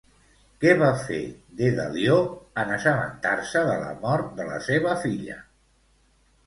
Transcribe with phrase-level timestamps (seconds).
[0.63, 1.19] Què va fer,
[1.59, 2.17] Dedalió,
[2.63, 5.39] en assabentar-se de la mort de la seva filla?